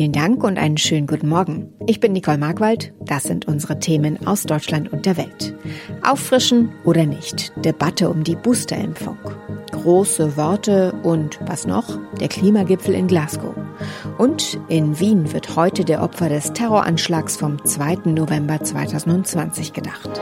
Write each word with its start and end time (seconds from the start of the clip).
Vielen 0.00 0.12
Dank 0.12 0.42
und 0.44 0.56
einen 0.56 0.78
schönen 0.78 1.06
guten 1.06 1.28
Morgen. 1.28 1.74
Ich 1.86 2.00
bin 2.00 2.12
Nicole 2.12 2.38
Markwald. 2.38 2.94
Das 3.04 3.24
sind 3.24 3.46
unsere 3.46 3.80
Themen 3.80 4.26
aus 4.26 4.44
Deutschland 4.44 4.90
und 4.90 5.04
der 5.04 5.18
Welt. 5.18 5.54
Auffrischen 6.02 6.72
oder 6.86 7.04
nicht? 7.04 7.52
Debatte 7.56 8.08
um 8.08 8.24
die 8.24 8.34
Boosterimpfung. 8.34 9.18
Große 9.72 10.38
Worte 10.38 10.94
und 11.02 11.38
was 11.42 11.66
noch? 11.66 11.98
Der 12.18 12.28
Klimagipfel 12.28 12.94
in 12.94 13.08
Glasgow. 13.08 13.54
Und 14.16 14.58
in 14.70 14.98
Wien 14.98 15.34
wird 15.34 15.54
heute 15.54 15.84
der 15.84 16.02
Opfer 16.02 16.30
des 16.30 16.54
Terroranschlags 16.54 17.36
vom 17.36 17.62
2. 17.62 17.96
November 18.06 18.58
2020 18.58 19.74
gedacht. 19.74 20.18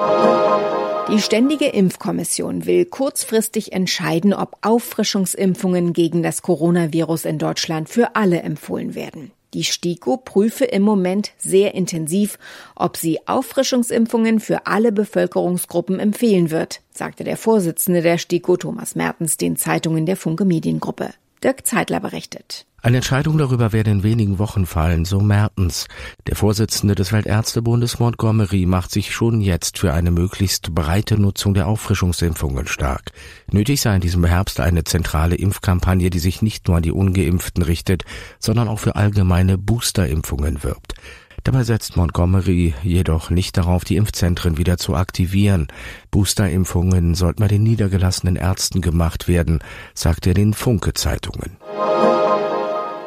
Die 1.13 1.21
Ständige 1.21 1.67
Impfkommission 1.67 2.67
will 2.67 2.85
kurzfristig 2.85 3.73
entscheiden, 3.73 4.35
ob 4.35 4.57
Auffrischungsimpfungen 4.63 5.93
gegen 5.93 6.25
das 6.25 6.43
Coronavirus 6.43 7.27
in 7.27 7.39
Deutschland 7.39 7.89
für 7.89 8.17
alle 8.17 8.43
empfohlen 8.43 8.97
werden. 8.97 9.31
Die 9.55 9.65
STIKO 9.65 10.19
prüfe 10.19 10.65
im 10.67 10.83
Moment 10.83 11.33
sehr 11.39 11.75
intensiv, 11.75 12.39
ob 12.77 12.97
sie 12.97 13.27
Auffrischungsimpfungen 13.27 14.41
für 14.41 14.67
alle 14.67 14.93
Bevölkerungsgruppen 14.93 15.99
empfehlen 15.99 16.51
wird, 16.51 16.83
sagte 16.91 17.25
der 17.25 17.37
Vorsitzende 17.37 18.03
der 18.03 18.19
STIKO 18.19 18.59
Thomas 18.59 18.95
Mertens 18.95 19.37
den 19.39 19.57
Zeitungen 19.57 20.05
der 20.05 20.17
Funke 20.17 20.45
Mediengruppe. 20.45 21.11
Dirk 21.43 21.67
Zeitler 21.67 22.01
berichtet. 22.01 22.68
Eine 22.81 22.99
Entscheidung 22.99 23.39
darüber 23.39 23.73
werde 23.73 23.91
in 23.91 24.05
wenigen 24.05 24.39
Wochen 24.39 24.65
fallen, 24.65 25.05
so 25.05 25.19
Mertens. 25.21 25.89
Der 26.29 26.37
Vorsitzende 26.37 26.95
des 26.95 27.13
Weltärztebundes 27.13 27.99
Montgomery 27.99 28.67
macht 28.67 28.93
sich 28.93 29.13
schon 29.13 29.41
jetzt 29.41 29.79
für 29.79 29.93
eine 29.93 30.13
möglichst 30.13 30.73
breite 30.77 31.21
Nutzung 31.21 31.55
der 31.55 31.67
Auffrischungsimpfungen 31.67 32.69
stark. 32.69 33.11
Nötig 33.51 33.81
sei 33.81 33.97
in 33.97 34.01
diesem 34.01 34.25
Herbst 34.25 34.61
eine 34.61 34.85
zentrale 34.85 35.35
Impfkampagne, 35.35 36.09
die 36.09 36.21
sich 36.21 36.41
nicht 36.41 36.69
nur 36.69 36.77
an 36.77 36.85
die 36.85 36.93
Ungeimpften 36.93 37.65
richtet, 37.65 38.05
sondern 38.39 38.69
auch 38.69 38.79
für 38.79 38.95
allgemeine 38.95 39.59
Boosterimpfungen 39.59 40.63
wirbt. 40.63 40.95
Dabei 41.43 41.65
setzt 41.65 41.97
Montgomery 41.97 42.75
jedoch 42.85 43.31
nicht 43.31 43.57
darauf, 43.57 43.85
die 43.85 43.97
Impfzentren 43.97 44.57
wieder 44.57 44.79
zu 44.79 44.95
aktivieren. 44.95 45.67
Boosterimpfungen 46.13 47.17
sollten 47.17 47.41
bei 47.41 47.49
den 47.49 47.65
niedergelassenen 47.65 48.37
Ärzten 48.37 48.83
gemacht 48.83 49.27
werden, 49.27 49.59
sagt 49.95 50.29
er 50.29 50.35
den 50.35 50.55
Funke-Zeitungen. 50.55 51.57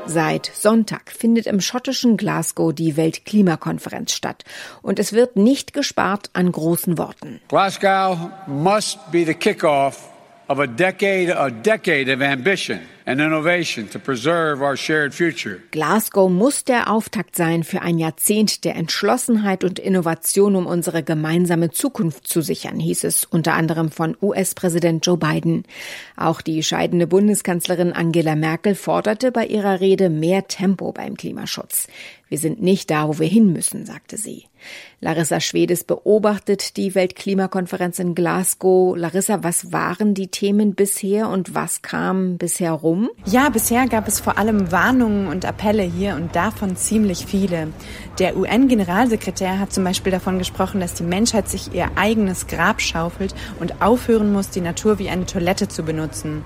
Seit 0.06 0.52
Sonntag 0.54 1.12
findet 1.12 1.46
im 1.46 1.62
schottischen 1.62 2.18
Glasgow 2.18 2.74
die 2.74 2.98
Weltklimakonferenz 2.98 4.14
statt. 4.14 4.44
Und 4.82 5.00
es 5.00 5.14
wird 5.14 5.36
nicht 5.36 5.74
gespart 5.74 6.30
an 6.34 6.52
großen 6.52 6.98
Worten. 6.98 7.40
Glasgow 7.48 8.18
must 8.48 9.00
be 9.12 9.26
the 9.26 9.34
kickoff 9.34 10.10
of 10.48 10.60
a 10.60 10.68
decade, 10.68 11.34
a 11.36 11.50
decade 11.50 12.14
of 12.14 12.22
ambition 12.22 12.80
Glasgow 15.72 16.30
muss 16.30 16.64
der 16.64 16.92
Auftakt 16.92 17.36
sein 17.36 17.64
für 17.64 17.82
ein 17.82 17.98
Jahrzehnt 17.98 18.64
der 18.64 18.76
Entschlossenheit 18.76 19.64
und 19.64 19.80
Innovation, 19.80 20.56
um 20.56 20.68
unsere 20.68 21.02
gemeinsame 21.02 21.72
Zukunft 21.72 22.28
zu 22.28 22.42
sichern, 22.42 22.80
hieß 22.80 23.04
es 23.06 23.26
unter 23.26 23.54
anderem 23.54 23.90
von 23.90 24.16
US-Präsident 24.22 25.06
Joe 25.06 25.18
Biden. 25.18 25.64
Auch 26.16 26.42
die 26.42 26.62
scheidende 26.62 27.08
Bundeskanzlerin 27.08 27.92
Angela 27.92 28.36
Merkel 28.36 28.76
forderte 28.76 29.32
bei 29.32 29.48
ihrer 29.48 29.80
Rede 29.80 30.10
mehr 30.10 30.48
Tempo 30.48 30.92
beim 30.92 31.18
Klimaschutz. 31.18 31.88
Wir 32.30 32.38
sind 32.38 32.62
nicht 32.62 32.90
da, 32.90 33.10
wo 33.10 33.20
wir 33.20 33.28
hin 33.28 33.52
müssen, 33.52 33.86
sagte 33.86 34.16
sie. 34.16 34.46
Larissa 35.02 35.42
Schwedes 35.42 35.84
beobachtet 35.84 36.78
die 36.78 36.96
Weltklimakonferenz 36.96 38.00
in 38.00 38.16
Glasgow. 38.16 38.96
Larissa, 38.96 39.44
was 39.44 39.74
waren 39.74 40.14
die 40.14 40.30
Themen 40.30 40.76
bisher 40.76 41.28
und 41.28 41.56
was 41.56 41.82
kam 41.82 42.38
bisher 42.38 42.72
rum? 42.72 42.91
Ja, 43.26 43.50
bisher 43.50 43.88
gab 43.88 44.08
es 44.08 44.20
vor 44.20 44.38
allem 44.38 44.72
Warnungen 44.72 45.28
und 45.28 45.46
Appelle 45.46 45.84
hier 45.84 46.16
und 46.16 46.36
davon 46.36 46.76
ziemlich 46.76 47.26
viele. 47.26 47.68
Der 48.20 48.38
UN-Generalsekretär 48.38 49.60
hat 49.60 49.72
zum 49.74 49.84
Beispiel 49.84 50.12
davon 50.12 50.38
gesprochen, 50.38 50.80
dass 50.80 50.94
die 50.94 51.04
Menschheit 51.04 51.50
sich 51.50 51.74
ihr 51.74 51.90
eigenes 51.96 52.48
Grab 52.48 52.82
schaufelt 52.82 53.34
und 53.60 53.82
aufhören 53.82 54.32
muss, 54.32 54.50
die 54.50 54.62
Natur 54.62 55.00
wie 55.00 55.10
eine 55.10 55.26
Toilette 55.26 55.68
zu 55.68 55.84
benutzen. 55.84 56.44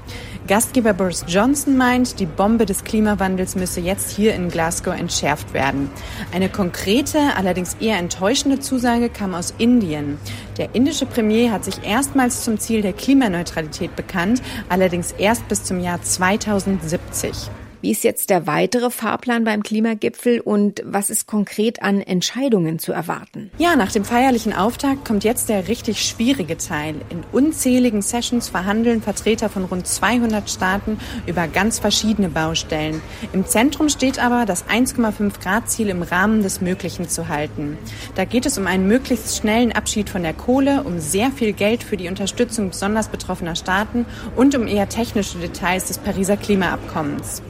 Gastgeber 0.47 0.94
Boris 0.94 1.25
Johnson 1.28 1.75
meint, 1.75 2.19
die 2.19 2.25
Bombe 2.25 2.66
des 2.66 2.83
Klimawandels 2.83 3.56
müsse 3.56 3.81
jetzt 3.81 4.12
hier 4.12 4.35
in 4.35 4.50
Glasgow 4.50 4.97
entschärft 4.97 5.53
werden. 5.53 5.89
Eine 6.33 6.50
konkrete, 6.50 7.19
allerdings 7.35 7.75
eher 7.79 7.97
enttäuschende 7.97 8.59
Zusage 8.59 9.09
kam 9.09 9.33
aus 9.33 9.53
Indien. 9.57 10.17
Der 10.57 10.75
indische 10.75 11.06
Premier 11.06 11.51
hat 11.51 11.66
sich 11.66 11.83
erstmals 11.83 12.44
zum 12.44 12.59
Ziel 12.59 12.81
der 12.81 12.94
Klimaneutralität 12.94 13.95
bekannt, 13.95 14.41
allerdings 14.69 15.12
erst 15.13 15.47
bis 15.47 15.63
zum 15.63 15.79
Jahr 15.79 16.01
2070. 16.38 17.64
Wie 17.85 17.91
ist 17.91 18.03
jetzt 18.03 18.31
der 18.31 18.47
weitere 18.47 18.90
Fahrplan 18.90 19.44
beim 19.44 19.62
Klimagipfel 19.62 20.40
und 20.40 20.81
was 20.84 21.12
ist 21.12 21.28
konkret 21.28 21.84
an 21.84 22.01
Entscheidungen 22.01 22.79
zu 22.79 22.94
erwarten? 22.94 23.51
Ja, 23.59 23.75
nach 23.75 23.91
dem 23.91 24.03
feierlichen 24.03 24.53
Auftakt 24.53 25.06
kommt 25.06 25.23
jetzt 25.23 25.50
der 25.50 25.68
richtig 25.68 26.03
schwierige 26.03 26.57
Teil. 26.57 26.95
In 27.12 27.24
unzähligen 27.31 28.01
Sessions 28.01 28.50
verhandeln 28.50 29.03
Vertreter 29.03 29.50
von 29.50 29.66
rund 29.66 29.85
200 29.85 30.50
Staaten 30.50 30.97
über 31.28 31.47
ganz 31.47 31.78
verschiedene 31.78 32.29
Baustellen. 32.29 33.03
Im 33.34 33.45
Zentrum 33.45 33.90
steht 33.90 34.18
aber, 34.18 34.47
das 34.47 34.66
1,5 34.66 35.40
Grad 35.40 35.69
Ziel 35.69 35.90
im 35.90 36.01
Rahmen 36.01 36.41
des 36.41 36.62
Möglichen 36.62 37.07
zu 37.07 37.28
halten. 37.28 37.78
Da 38.16 38.25
geht 38.25 38.47
es 38.47 38.57
um 38.57 38.66
einen 38.66 38.88
möglichst 38.88 39.38
schnellen 39.38 39.72
Abschied 39.72 40.09
von 40.09 40.24
der 40.24 40.34
Kohle, 40.34 40.81
um 40.85 41.00
sehr 41.00 41.29
viel 41.29 41.53
Geld 41.53 41.84
für 41.84 41.97
die 41.97 42.07
Unterstützung 42.07 42.69
besonders 42.69 43.09
betroffener 43.09 43.56
Staaten 43.56 44.07
und 44.35 44.56
um 44.56 44.66
eher 44.66 44.90
technische 44.90 45.38
Details 45.38 45.85
des 45.85 46.00
Pariser 46.00 46.35
Klimaabkommens. 46.35 47.44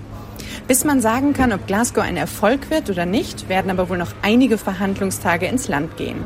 Bis 0.67 0.83
man 0.83 0.99
sagen 0.99 1.33
kann, 1.33 1.53
ob 1.53 1.67
Glasgow 1.67 2.03
ein 2.03 2.17
Erfolg 2.17 2.71
wird 2.71 2.89
oder 2.89 3.05
nicht, 3.05 3.49
werden 3.49 3.69
aber 3.69 3.87
wohl 3.89 3.99
noch 3.99 4.13
einige 4.23 4.57
Verhandlungstage 4.57 5.45
ins 5.45 5.67
Land 5.67 5.95
gehen. 5.95 6.25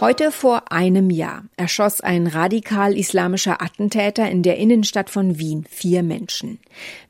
Heute 0.00 0.32
vor 0.32 0.72
einem 0.72 1.10
Jahr 1.10 1.44
erschoss 1.56 2.00
ein 2.00 2.26
radikal-islamischer 2.26 3.62
Attentäter 3.62 4.28
in 4.28 4.42
der 4.42 4.56
Innenstadt 4.56 5.08
von 5.10 5.38
Wien 5.38 5.66
vier 5.70 6.02
Menschen. 6.02 6.58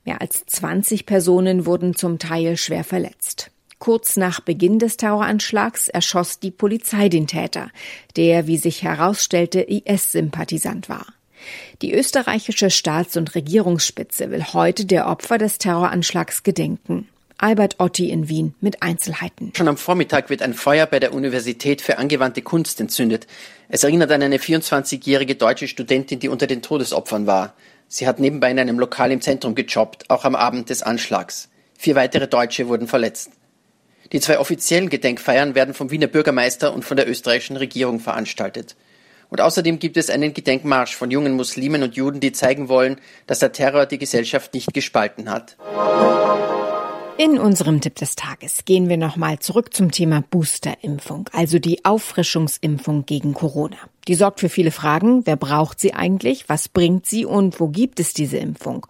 Mehr 0.05 0.21
als 0.21 0.45
20 0.45 1.07
Personen 1.07 1.65
wurden 1.65 1.95
zum 1.95 2.19
Teil 2.19 2.57
schwer 2.57 2.85
verletzt. 2.85 3.51
Kurz 3.79 4.19
nach 4.19 4.41
Beginn 4.41 4.79
des 4.79 4.99
Terroranschlags 4.99 5.89
erschoss 5.89 6.41
die 6.41 6.51
Polizei 6.51 7.09
den 7.09 7.27
Täter, 7.27 7.71
der, 8.17 8.47
wie 8.47 8.59
sich 8.59 8.83
herausstellte, 8.83 9.61
IS-Sympathisant 9.63 10.91
war. 10.91 11.07
Die 11.83 11.93
österreichische 11.93 12.71
Staats- 12.71 13.17
und 13.17 13.35
Regierungsspitze 13.35 14.31
will 14.31 14.45
heute 14.53 14.85
der 14.85 15.07
Opfer 15.07 15.39
des 15.39 15.59
Terroranschlags 15.59 16.43
gedenken. 16.43 17.09
Albert 17.39 17.77
Otti 17.81 18.11
in 18.11 18.29
Wien 18.29 18.55
mit 18.61 18.83
Einzelheiten. 18.83 19.53
Schon 19.57 19.69
am 19.69 19.79
Vormittag 19.79 20.29
wird 20.29 20.43
ein 20.43 20.53
Feuer 20.53 20.85
bei 20.85 21.01
der 21.01 21.15
Universität 21.15 21.81
für 21.81 21.97
angewandte 21.97 22.43
Kunst 22.43 22.81
entzündet. 22.81 23.27
Es 23.71 23.83
erinnert 23.83 24.13
an 24.13 24.23
eine 24.23 24.37
24-jährige 24.37 25.37
deutsche 25.37 25.67
Studentin, 25.67 26.21
die 26.21 26.29
unter 26.29 26.47
den 26.47 26.61
Todesopfern 26.61 27.27
war. 27.27 27.55
Sie 27.89 28.07
hat 28.07 28.21
nebenbei 28.21 28.51
in 28.51 28.59
einem 28.59 28.79
Lokal 28.79 29.11
im 29.11 29.23
Zentrum 29.23 29.55
gejobbt, 29.55 30.11
auch 30.11 30.25
am 30.25 30.35
Abend 30.35 30.69
des 30.69 30.83
Anschlags. 30.83 31.49
Vier 31.79 31.95
weitere 31.95 32.29
Deutsche 32.29 32.69
wurden 32.69 32.87
verletzt. 32.87 33.31
Die 34.13 34.21
zwei 34.21 34.39
offiziellen 34.39 34.91
Gedenkfeiern 34.91 35.55
werden 35.55 35.73
vom 35.73 35.91
Wiener 35.91 36.09
Bürgermeister 36.09 36.75
und 36.75 36.85
von 36.85 36.99
der 36.99 37.09
österreichischen 37.09 37.57
Regierung 37.57 38.01
veranstaltet. 38.01 38.77
Und 39.31 39.41
außerdem 39.41 39.79
gibt 39.79 39.97
es 39.97 40.11
einen 40.11 40.35
Gedenkmarsch 40.35 40.95
von 40.95 41.11
jungen 41.11 41.35
Muslimen 41.35 41.83
und 41.83 41.95
Juden, 41.95 42.21
die 42.21 42.33
zeigen 42.33 42.69
wollen, 42.69 42.97
dass 43.27 43.39
der 43.39 43.53
Terror 43.53 43.87
die 43.87 43.99
Gesellschaft 43.99 44.53
nicht 44.55 44.75
gespalten 44.75 45.31
hat. 45.31 45.57
In 47.17 47.39
unserem 47.39 47.83
Tipp 47.83 47.97
des 47.97 48.17
Tages 48.17 48.65
gehen 48.65 48.89
wir 48.89 48.97
nochmal 48.97 49.39
zurück 49.41 49.75
zum 49.75 49.91
Thema 49.91 50.25
Boosterimpfung, 50.31 51.29
also 51.33 51.59
die 51.59 51.85
Auffrischungsimpfung 51.85 53.05
gegen 53.05 53.35
Corona. 53.35 53.77
Die 54.09 54.15
sorgt 54.15 54.41
für 54.41 54.49
viele 54.49 54.71
Fragen. 54.71 55.27
Wer 55.27 55.37
braucht 55.37 55.81
sie 55.81 55.93
eigentlich? 55.93 56.49
Was 56.49 56.69
bringt 56.69 57.05
sie 57.05 57.27
und 57.27 57.61
wo 57.61 57.69
gibt 57.69 58.01
es 58.01 58.15
diese 58.15 58.39
Impfung? 58.39 58.87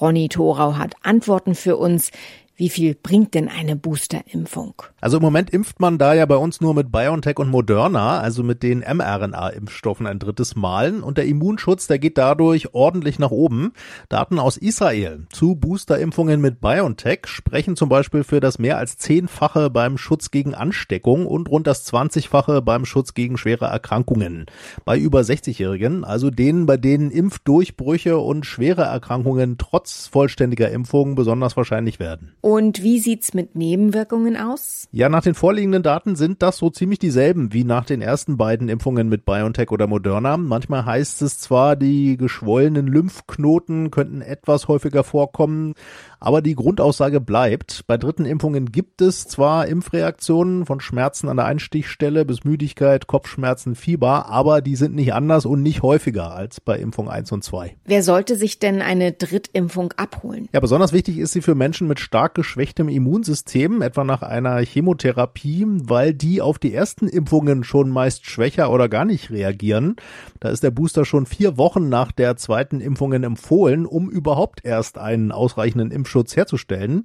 Ronny 0.00 0.28
Thorau 0.28 0.76
hat 0.76 0.94
Antworten 1.02 1.54
für 1.54 1.76
uns. 1.76 2.10
Wie 2.58 2.70
viel 2.70 2.96
bringt 3.00 3.34
denn 3.34 3.48
eine 3.48 3.76
Boosterimpfung? 3.76 4.82
Also 5.00 5.18
im 5.18 5.22
Moment 5.22 5.50
impft 5.50 5.78
man 5.78 5.96
da 5.96 6.12
ja 6.12 6.26
bei 6.26 6.34
uns 6.34 6.60
nur 6.60 6.74
mit 6.74 6.90
BioNTech 6.90 7.38
und 7.38 7.50
Moderna, 7.50 8.18
also 8.18 8.42
mit 8.42 8.64
den 8.64 8.80
mRNA-Impfstoffen 8.80 10.08
ein 10.08 10.18
drittes 10.18 10.56
Mal. 10.56 10.98
Und 10.98 11.18
der 11.18 11.26
Immunschutz, 11.26 11.86
der 11.86 12.00
geht 12.00 12.18
dadurch 12.18 12.74
ordentlich 12.74 13.20
nach 13.20 13.30
oben. 13.30 13.74
Daten 14.08 14.40
aus 14.40 14.56
Israel 14.56 15.28
zu 15.30 15.54
Boosterimpfungen 15.54 16.40
mit 16.40 16.60
BioNTech 16.60 17.28
sprechen 17.28 17.76
zum 17.76 17.88
Beispiel 17.88 18.24
für 18.24 18.40
das 18.40 18.58
mehr 18.58 18.76
als 18.76 18.98
zehnfache 18.98 19.70
beim 19.70 19.96
Schutz 19.96 20.32
gegen 20.32 20.56
Ansteckung 20.56 21.26
und 21.26 21.48
rund 21.48 21.68
das 21.68 21.84
zwanzigfache 21.84 22.60
beim 22.60 22.86
Schutz 22.86 23.14
gegen 23.14 23.38
schwere 23.38 23.66
Erkrankungen. 23.66 24.46
Bei 24.84 24.98
über 24.98 25.20
60-Jährigen, 25.20 26.02
also 26.02 26.28
denen, 26.30 26.66
bei 26.66 26.76
denen 26.76 27.12
Impfdurchbrüche 27.12 28.18
und 28.18 28.46
schwere 28.46 28.82
Erkrankungen 28.82 29.58
trotz 29.58 30.08
vollständiger 30.08 30.72
Impfungen 30.72 31.14
besonders 31.14 31.56
wahrscheinlich 31.56 32.00
werden. 32.00 32.32
Und 32.48 32.82
wie 32.82 32.98
sieht's 32.98 33.34
mit 33.34 33.56
Nebenwirkungen 33.56 34.34
aus? 34.38 34.88
Ja, 34.90 35.10
nach 35.10 35.22
den 35.22 35.34
vorliegenden 35.34 35.82
Daten 35.82 36.16
sind 36.16 36.40
das 36.40 36.56
so 36.56 36.70
ziemlich 36.70 36.98
dieselben 36.98 37.52
wie 37.52 37.62
nach 37.62 37.84
den 37.84 38.00
ersten 38.00 38.38
beiden 38.38 38.70
Impfungen 38.70 39.10
mit 39.10 39.26
BioNTech 39.26 39.70
oder 39.70 39.86
Moderna. 39.86 40.38
Manchmal 40.38 40.86
heißt 40.86 41.20
es 41.20 41.38
zwar, 41.38 41.76
die 41.76 42.16
geschwollenen 42.16 42.86
Lymphknoten 42.86 43.90
könnten 43.90 44.22
etwas 44.22 44.66
häufiger 44.66 45.04
vorkommen, 45.04 45.74
Aber 46.20 46.42
die 46.42 46.56
Grundaussage 46.56 47.20
bleibt, 47.20 47.86
bei 47.86 47.96
dritten 47.96 48.24
Impfungen 48.24 48.72
gibt 48.72 49.00
es 49.00 49.28
zwar 49.28 49.68
Impfreaktionen 49.68 50.66
von 50.66 50.80
Schmerzen 50.80 51.28
an 51.28 51.36
der 51.36 51.46
Einstichstelle 51.46 52.24
bis 52.24 52.44
Müdigkeit, 52.44 53.06
Kopfschmerzen, 53.06 53.76
Fieber, 53.76 54.26
aber 54.26 54.60
die 54.60 54.74
sind 54.74 54.96
nicht 54.96 55.14
anders 55.14 55.46
und 55.46 55.62
nicht 55.62 55.82
häufiger 55.82 56.34
als 56.34 56.60
bei 56.60 56.78
Impfung 56.78 57.08
1 57.08 57.30
und 57.30 57.44
2. 57.44 57.76
Wer 57.84 58.02
sollte 58.02 58.36
sich 58.36 58.58
denn 58.58 58.82
eine 58.82 59.12
Drittimpfung 59.12 59.92
abholen? 59.92 60.48
Ja, 60.52 60.58
besonders 60.58 60.92
wichtig 60.92 61.18
ist 61.18 61.32
sie 61.32 61.40
für 61.40 61.54
Menschen 61.54 61.86
mit 61.86 62.00
stark 62.00 62.34
geschwächtem 62.34 62.88
Immunsystem, 62.88 63.80
etwa 63.80 64.02
nach 64.02 64.22
einer 64.22 64.58
Chemotherapie, 64.58 65.66
weil 65.68 66.14
die 66.14 66.40
auf 66.40 66.58
die 66.58 66.74
ersten 66.74 67.06
Impfungen 67.06 67.62
schon 67.62 67.90
meist 67.90 68.26
schwächer 68.26 68.72
oder 68.72 68.88
gar 68.88 69.04
nicht 69.04 69.30
reagieren. 69.30 69.94
Da 70.40 70.48
ist 70.48 70.64
der 70.64 70.72
Booster 70.72 71.04
schon 71.04 71.26
vier 71.26 71.56
Wochen 71.58 71.88
nach 71.88 72.10
der 72.10 72.36
zweiten 72.36 72.80
Impfungen 72.80 73.22
empfohlen, 73.22 73.86
um 73.86 74.10
überhaupt 74.10 74.64
erst 74.64 74.98
einen 74.98 75.30
ausreichenden 75.30 75.92
Impfschutz 76.08 76.36
herzustellen. 76.36 77.04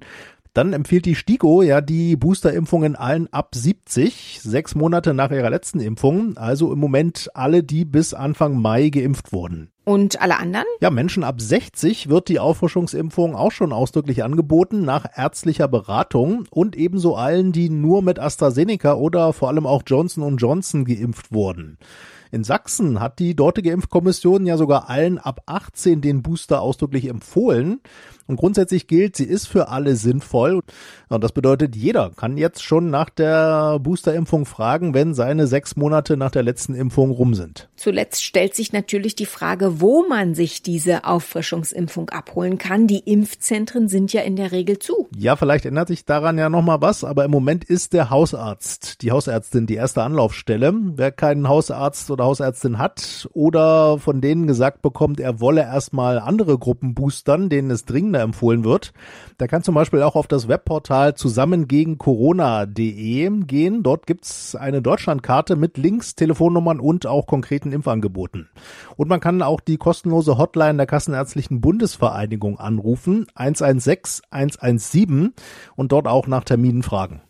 Dann 0.54 0.72
empfiehlt 0.72 1.04
die 1.04 1.16
STIKO 1.16 1.62
ja 1.62 1.80
die 1.80 2.14
Boosterimpfungen 2.14 2.94
allen 2.94 3.30
ab 3.32 3.56
70, 3.56 4.40
sechs 4.40 4.76
Monate 4.76 5.12
nach 5.12 5.32
ihrer 5.32 5.50
letzten 5.50 5.80
Impfung, 5.80 6.36
also 6.36 6.72
im 6.72 6.78
Moment 6.78 7.28
alle, 7.34 7.64
die 7.64 7.84
bis 7.84 8.14
Anfang 8.14 8.62
Mai 8.62 8.88
geimpft 8.90 9.32
wurden. 9.32 9.72
Und 9.82 10.22
alle 10.22 10.38
anderen? 10.38 10.66
Ja, 10.80 10.90
Menschen 10.90 11.24
ab 11.24 11.40
60 11.40 12.08
wird 12.08 12.28
die 12.28 12.38
Auffrischungsimpfung 12.38 13.34
auch 13.34 13.50
schon 13.50 13.72
ausdrücklich 13.72 14.22
angeboten 14.22 14.84
nach 14.84 15.06
ärztlicher 15.16 15.66
Beratung 15.66 16.44
und 16.50 16.76
ebenso 16.76 17.16
allen, 17.16 17.50
die 17.50 17.68
nur 17.68 18.02
mit 18.02 18.20
AstraZeneca 18.20 18.94
oder 18.94 19.32
vor 19.32 19.48
allem 19.48 19.66
auch 19.66 19.82
Johnson 19.84 20.36
Johnson 20.36 20.84
geimpft 20.84 21.32
wurden. 21.32 21.78
In 22.34 22.42
Sachsen 22.42 22.98
hat 22.98 23.20
die 23.20 23.36
dortige 23.36 23.70
Impfkommission 23.70 24.44
ja 24.44 24.56
sogar 24.56 24.88
allen 24.88 25.18
ab 25.18 25.42
18 25.46 26.00
den 26.00 26.20
Booster 26.20 26.62
ausdrücklich 26.62 27.08
empfohlen. 27.08 27.80
Und 28.26 28.36
grundsätzlich 28.36 28.86
gilt, 28.86 29.16
sie 29.16 29.24
ist 29.24 29.46
für 29.46 29.68
alle 29.68 29.96
sinnvoll. 29.96 30.62
Und 31.08 31.22
das 31.22 31.32
bedeutet, 31.32 31.76
jeder 31.76 32.10
kann 32.10 32.36
jetzt 32.36 32.62
schon 32.62 32.90
nach 32.90 33.10
der 33.10 33.78
Boosterimpfung 33.80 34.46
fragen, 34.46 34.94
wenn 34.94 35.14
seine 35.14 35.46
sechs 35.46 35.76
Monate 35.76 36.16
nach 36.16 36.30
der 36.30 36.42
letzten 36.42 36.74
Impfung 36.74 37.10
rum 37.10 37.34
sind. 37.34 37.68
Zuletzt 37.76 38.24
stellt 38.24 38.54
sich 38.54 38.72
natürlich 38.72 39.14
die 39.14 39.26
Frage, 39.26 39.80
wo 39.80 40.06
man 40.08 40.34
sich 40.34 40.62
diese 40.62 41.04
Auffrischungsimpfung 41.04 42.10
abholen 42.10 42.56
kann. 42.56 42.86
Die 42.86 43.00
Impfzentren 43.00 43.88
sind 43.88 44.12
ja 44.12 44.22
in 44.22 44.36
der 44.36 44.52
Regel 44.52 44.78
zu. 44.78 45.08
Ja, 45.16 45.36
vielleicht 45.36 45.66
ändert 45.66 45.88
sich 45.88 46.04
daran 46.04 46.38
ja 46.38 46.48
nochmal 46.48 46.80
was, 46.80 47.04
aber 47.04 47.24
im 47.24 47.30
Moment 47.30 47.64
ist 47.64 47.92
der 47.92 48.10
Hausarzt, 48.10 49.02
die 49.02 49.12
Hausärztin 49.12 49.66
die 49.66 49.74
erste 49.74 50.02
Anlaufstelle. 50.02 50.72
Wer 50.96 51.12
keinen 51.12 51.48
Hausarzt 51.48 52.10
oder 52.10 52.24
Hausärztin 52.24 52.78
hat 52.78 53.28
oder 53.34 53.98
von 53.98 54.20
denen 54.20 54.46
gesagt 54.46 54.80
bekommt, 54.80 55.20
er 55.20 55.40
wolle 55.40 55.62
erstmal 55.62 56.18
andere 56.18 56.58
Gruppen 56.58 56.94
boostern, 56.94 57.48
denen 57.48 57.70
es 57.70 57.84
dringender 58.14 58.22
empfohlen 58.22 58.64
wird, 58.64 58.92
der 59.40 59.48
kann 59.48 59.62
zum 59.62 59.74
Beispiel 59.74 60.02
auch 60.02 60.14
auf 60.14 60.28
das 60.28 60.48
Webportal 60.48 61.14
zusammengegencorona.de 61.14 63.30
gehen. 63.46 63.82
Dort 63.82 64.06
gibt's 64.06 64.54
eine 64.54 64.80
Deutschlandkarte 64.80 65.56
mit 65.56 65.76
Links, 65.76 66.14
Telefonnummern 66.14 66.80
und 66.80 67.06
auch 67.06 67.26
konkreten 67.26 67.72
Impfangeboten. 67.72 68.48
Und 68.96 69.08
man 69.08 69.20
kann 69.20 69.42
auch 69.42 69.60
die 69.60 69.76
kostenlose 69.76 70.38
Hotline 70.38 70.76
der 70.76 70.86
Kassenärztlichen 70.86 71.60
Bundesvereinigung 71.60 72.58
anrufen, 72.58 73.26
116 73.34 74.24
117 74.30 75.32
und 75.76 75.92
dort 75.92 76.06
auch 76.06 76.26
nach 76.26 76.44
Terminen 76.44 76.82
fragen. 76.82 77.20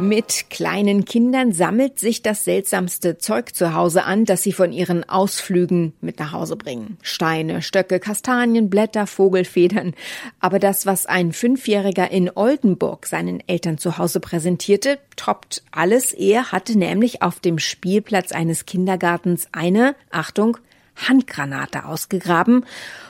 Mit 0.00 0.48
kleinen 0.48 1.04
Kindern 1.04 1.52
sammelt 1.52 1.98
sich 1.98 2.22
das 2.22 2.44
seltsamste 2.44 3.18
Zeug 3.18 3.56
zu 3.56 3.74
Hause 3.74 4.04
an, 4.04 4.26
das 4.26 4.44
sie 4.44 4.52
von 4.52 4.72
ihren 4.72 5.08
Ausflügen 5.08 5.92
mit 6.00 6.20
nach 6.20 6.30
Hause 6.30 6.54
bringen. 6.54 6.98
Steine, 7.02 7.62
Stöcke, 7.62 7.98
Kastanien, 7.98 8.70
Blätter, 8.70 9.08
Vogelfedern. 9.08 9.94
Aber 10.38 10.60
das, 10.60 10.86
was 10.86 11.06
ein 11.06 11.32
Fünfjähriger 11.32 12.12
in 12.12 12.30
Oldenburg 12.32 13.06
seinen 13.06 13.42
Eltern 13.48 13.78
zu 13.78 13.98
Hause 13.98 14.20
präsentierte, 14.20 15.00
toppt 15.16 15.64
alles. 15.72 16.12
Er 16.12 16.52
hatte 16.52 16.78
nämlich 16.78 17.22
auf 17.22 17.40
dem 17.40 17.58
Spielplatz 17.58 18.30
eines 18.30 18.66
Kindergartens 18.66 19.48
eine, 19.50 19.96
Achtung, 20.10 20.58
Handgranate 21.06 21.84
ausgegraben 21.84 22.64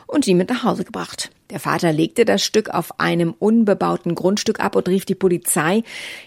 und 0.06 0.26
die 0.26 0.34
mit 0.34 0.50
nach 0.50 0.64
Hause 0.64 0.84
gebracht. 0.84 1.30
Der 1.50 1.60
Vater 1.60 1.92
legte 1.92 2.26
das 2.26 2.42
Stück 2.44 2.68
auf 2.68 3.00
einem 3.00 3.34
unbebauten 3.38 4.14
Grundstück 4.14 4.60
ab 4.60 4.76
und 4.76 4.88
rief 4.88 5.06
die 5.06 5.14
Polizei. 5.14 5.82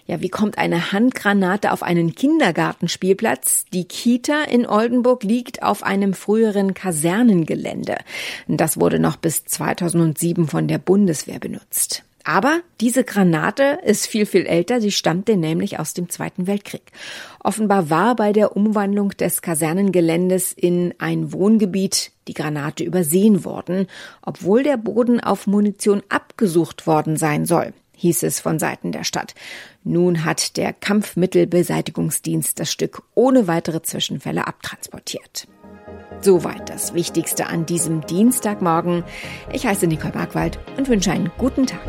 Ja, 0.08 0.20
wie 0.22 0.30
kommt 0.30 0.58
eine 0.58 0.92
Handgranate 0.92 1.72
auf 1.72 1.84
einen 1.84 2.16
Kindergartenspielplatz? 2.16 3.66
Die 3.72 3.86
Kita 3.86 4.44
in 4.44 4.66
Oldenburg 4.66 5.24
liegt 5.24 5.62
auf 5.62 5.84
einem 5.84 6.16
früheren 6.16 6.74
Kasernengelände. 6.74 7.98
Das 8.48 8.80
wurde 8.80 9.00
noch 9.00 9.16
bis 9.16 9.46
2007 9.46 10.48
von 10.48 10.68
der 10.68 10.80
Bundeswehr 10.80 11.40
benutzt. 11.40 12.04
Aber 12.24 12.62
diese 12.80 13.04
Granate 13.04 13.80
ist 13.84 14.08
viel, 14.08 14.26
viel 14.26 14.46
älter. 14.46 14.82
Sie 14.82 14.92
stammte 14.92 15.38
nämlich 15.38 15.80
aus 15.80 15.94
dem 15.94 16.10
Zweiten 16.10 16.48
Weltkrieg. 16.48 16.92
Offenbar 17.44 17.90
war 17.90 18.16
bei 18.16 18.34
der 18.34 18.56
Umwandlung 18.56 19.10
des 19.10 19.42
Kasernengeländes 19.42 20.54
in 20.54 20.94
ein 21.00 21.34
Wohngebiet 21.34 22.12
die 22.28 22.34
Granate 22.34 22.84
übersehen 22.84 23.44
worden, 23.46 23.88
obwohl 24.22 24.64
der 24.64 24.78
Boden 24.78 25.20
auf 25.20 25.48
Munition 25.48 26.04
abgesucht 26.10 26.88
worden 26.88 27.18
sein 27.18 27.46
soll 27.46 27.74
hieß 28.02 28.24
es 28.24 28.40
von 28.40 28.58
Seiten 28.60 28.92
der 28.92 29.04
Stadt. 29.04 29.36
Nun 29.84 30.26
hat 30.26 30.58
der 30.58 30.74
Kampfmittelbeseitigungsdienst 30.74 32.60
das 32.60 32.72
Stück 32.72 33.04
ohne 33.14 33.48
weitere 33.48 33.84
Zwischenfälle 33.84 34.48
abtransportiert. 34.48 35.48
Soweit 36.22 36.70
das 36.70 36.94
Wichtigste 36.94 37.48
an 37.48 37.66
diesem 37.66 38.06
Dienstagmorgen. 38.06 39.04
Ich 39.52 39.66
heiße 39.66 39.88
Nicole 39.88 40.14
Markwald 40.14 40.60
und 40.78 40.88
wünsche 40.88 41.12
einen 41.12 41.32
guten 41.38 41.66
Tag. 41.66 41.80